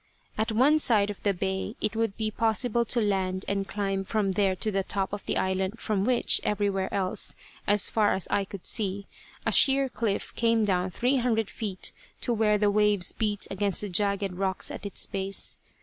At 0.35 0.51
one 0.51 0.79
side 0.79 1.11
of 1.11 1.21
the 1.21 1.31
bay 1.31 1.75
it 1.79 1.95
would 1.95 2.17
be 2.17 2.31
possible 2.31 2.85
to 2.85 2.99
land 2.99 3.45
and 3.47 3.67
climb 3.67 4.03
from 4.03 4.31
there 4.31 4.55
to 4.55 4.71
the 4.71 4.81
top 4.81 5.13
of 5.13 5.23
the 5.27 5.37
island, 5.37 5.79
from 5.79 6.05
which, 6.05 6.41
everywhere 6.43 6.91
else, 6.91 7.35
as 7.67 7.87
far 7.91 8.15
as 8.15 8.27
I 8.31 8.43
could 8.43 8.65
see, 8.65 9.05
a 9.45 9.51
sheer 9.51 9.89
cliff 9.89 10.33
came 10.33 10.65
down 10.65 10.89
three 10.89 11.17
hundred 11.17 11.51
feet 11.51 11.91
to 12.21 12.33
where 12.33 12.57
the 12.57 12.71
waves 12.71 13.11
beat 13.11 13.45
against 13.51 13.81
the 13.81 13.89
jagged 13.89 14.33
rocks 14.33 14.71
at 14.71 14.87
its 14.87 15.05
base. 15.05 15.57